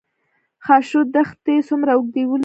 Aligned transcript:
خاشرود 0.65 1.07
دښتې 1.15 1.55
څومره 1.69 1.91
اوږدوالی 1.93 2.25
لري؟ 2.31 2.39